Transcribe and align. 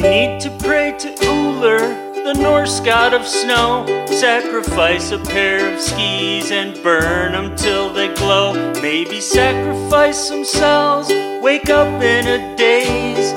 meet 0.00 0.40
to 0.40 0.50
pray 0.58 0.94
to 0.98 1.08
Uller, 1.26 1.78
the 1.78 2.34
Norse 2.34 2.80
god 2.80 3.14
of 3.14 3.26
snow. 3.26 3.84
Sacrifice 4.06 5.10
a 5.10 5.18
pair 5.18 5.72
of 5.72 5.80
skis 5.80 6.50
and 6.50 6.80
burn 6.82 7.32
them 7.32 7.56
till 7.56 7.92
they 7.92 8.12
glow. 8.14 8.72
Maybe 8.80 9.20
sacrifice 9.20 10.28
themselves, 10.28 11.08
wake 11.42 11.70
up 11.70 12.02
in 12.02 12.26
a 12.26 12.56
daze. 12.56 13.32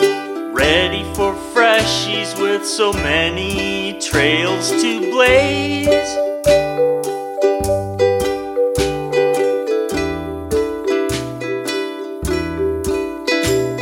Ready 0.54 1.04
for 1.16 1.34
freshies 1.54 2.40
with 2.40 2.66
so 2.66 2.94
many 2.94 3.98
trails 4.00 4.70
to 4.82 5.00
blaze. 5.12 5.88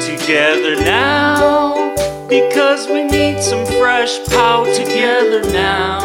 Together 0.06 0.76
now, 0.76 1.29
because 2.42 2.88
we 2.88 3.04
need 3.04 3.42
some 3.42 3.66
fresh 3.66 4.24
pow 4.28 4.64
together 4.64 5.42
now. 5.52 6.00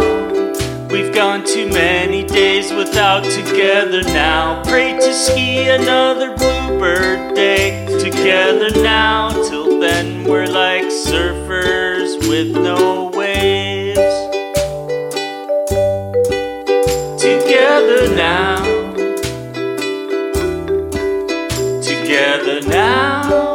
We've 0.89 1.15
gone 1.15 1.45
too 1.45 1.69
many 1.69 2.25
days 2.25 2.73
without 2.73 3.25
together 3.25 4.03
now. 4.03 4.63
Pray 4.65 4.95
to 4.95 5.13
ski 5.13 5.69
another 5.69 6.37
bluebird 6.37 7.35
day 7.35 7.87
together 8.01 8.71
now. 8.83 9.31
Till 9.49 9.79
then, 9.81 10.25
we're 10.25 10.47
like 10.47 10.85
surfers 10.85 12.19
with 12.29 12.53
no 12.53 13.11
waves. 13.15 13.99
Together 17.21 18.15
now. 18.15 18.65
Together 21.83 22.61
now. 22.69 23.54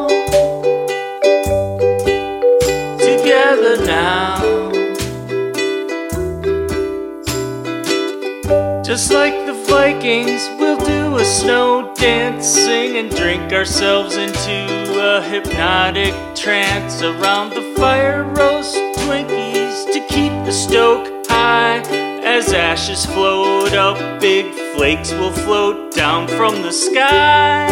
Just 8.90 9.12
like 9.12 9.46
the 9.46 9.54
Vikings, 9.54 10.50
we'll 10.58 10.84
do 10.84 11.18
a 11.18 11.24
snow 11.24 11.94
dance, 11.94 12.48
sing 12.48 12.98
and 12.98 13.16
drink 13.16 13.54
ourselves 13.54 14.18
into 14.18 15.00
a 15.00 15.22
hypnotic 15.22 16.16
trance. 16.34 17.04
Around 17.04 17.52
the 17.52 17.62
fire, 17.78 18.24
roast 18.24 18.74
Twinkies 18.98 19.86
to 19.94 20.00
keep 20.10 20.32
the 20.44 20.52
stoke 20.52 21.08
high. 21.28 21.82
As 22.24 22.52
ashes 22.52 23.06
float 23.06 23.74
up, 23.74 24.20
big 24.20 24.52
flakes 24.76 25.12
will 25.12 25.34
float 25.34 25.94
down 25.94 26.28
from 26.28 26.64
the 26.64 26.72
sky. 26.72 27.68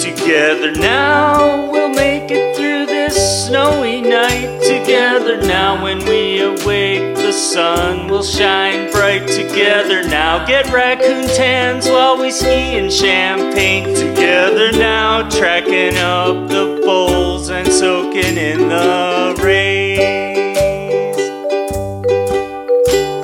Together 0.00 0.72
now, 0.72 1.41
Now, 5.40 5.82
when 5.82 5.98
we 6.04 6.40
awake, 6.40 7.16
the 7.16 7.32
sun 7.32 8.08
will 8.08 8.22
shine 8.22 8.90
bright. 8.92 9.26
Together 9.26 10.02
now, 10.02 10.44
get 10.44 10.70
raccoon 10.72 11.26
tans 11.28 11.88
while 11.88 12.18
we 12.18 12.30
ski 12.30 12.76
in 12.76 12.90
champagne. 12.90 13.94
Together 13.94 14.72
now, 14.72 15.28
tracking 15.30 15.96
up 15.98 16.48
the 16.48 16.80
bowls 16.84 17.50
and 17.50 17.66
soaking 17.72 18.36
in 18.36 18.68
the 18.68 19.40
rays. 19.42 20.52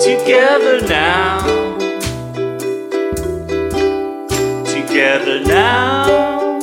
Together 0.03 0.81
now. 0.87 1.41
Together 4.65 5.41
now. 5.41 6.59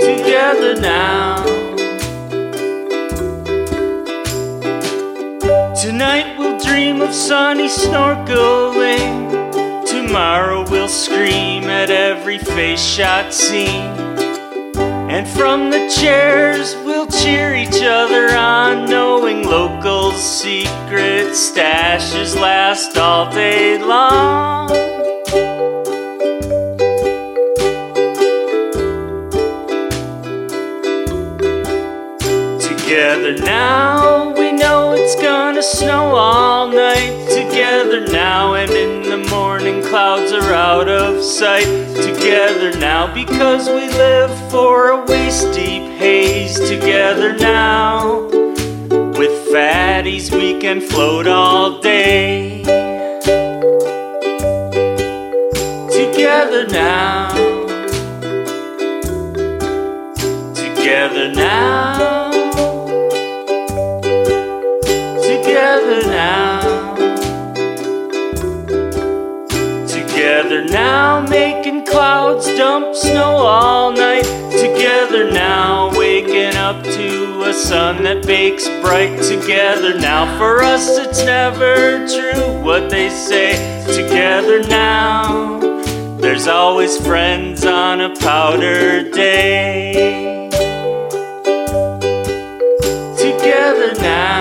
Together 0.00 0.80
now. 0.80 1.43
Of 7.04 7.12
sunny 7.12 7.68
snorkeling. 7.68 9.30
Tomorrow 9.86 10.64
we'll 10.70 10.88
scream 10.88 11.64
at 11.64 11.90
every 11.90 12.38
face 12.38 12.82
shot 12.82 13.32
scene. 13.32 13.92
And 15.10 15.28
from 15.28 15.70
the 15.70 15.86
chairs 16.00 16.74
we'll 16.84 17.06
cheer 17.06 17.54
each 17.54 17.82
other 17.82 18.34
on, 18.34 18.88
knowing 18.88 19.46
locals' 19.46 20.22
secret 20.22 21.34
stashes 21.34 22.34
last 22.40 22.96
all 22.96 23.30
day 23.30 23.78
long. 23.78 24.68
Together 32.60 33.36
now, 33.44 34.13
snow 35.64 36.14
all 36.14 36.68
night. 36.68 37.26
Together 37.28 38.06
now, 38.06 38.54
and 38.54 38.70
in 38.70 39.02
the 39.02 39.28
morning, 39.30 39.82
clouds 39.82 40.32
are 40.32 40.52
out 40.52 40.88
of 40.88 41.22
sight. 41.22 41.64
Together 41.96 42.76
now, 42.78 43.12
because 43.12 43.68
we 43.68 43.88
live 43.96 44.30
for 44.50 44.90
a 44.90 45.04
waist 45.06 45.52
deep 45.54 45.90
haze. 45.98 46.58
Together 46.68 47.34
now, 47.36 48.28
with 49.18 49.48
fatties, 49.52 50.30
we 50.30 50.60
can 50.60 50.80
float 50.80 51.26
all 51.26 51.80
day. 51.80 52.62
Together 55.90 56.66
now, 56.66 57.30
together 60.54 61.32
now. 61.32 62.33
Together 65.94 66.10
now. 66.10 66.94
Together 69.86 70.64
now, 70.64 71.20
making 71.20 71.86
clouds 71.86 72.46
dump 72.56 72.96
snow 72.96 73.36
all 73.36 73.92
night. 73.92 74.24
Together 74.50 75.30
now, 75.30 75.96
waking 75.96 76.56
up 76.56 76.82
to 76.82 77.42
a 77.44 77.52
sun 77.52 78.02
that 78.02 78.26
bakes 78.26 78.66
bright. 78.82 79.22
Together 79.22 79.96
now, 79.96 80.36
for 80.36 80.64
us 80.64 80.98
it's 80.98 81.24
never 81.24 82.08
true 82.08 82.60
what 82.60 82.90
they 82.90 83.08
say. 83.08 83.52
Together 83.86 84.66
now, 84.66 85.60
there's 86.16 86.48
always 86.48 86.98
friends 87.06 87.64
on 87.64 88.00
a 88.00 88.16
powder 88.16 89.08
day. 89.10 90.50
Together 93.16 93.94
now. 94.00 94.33